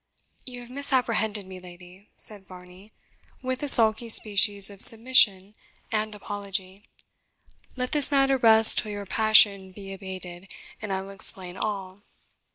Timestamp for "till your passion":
8.79-9.71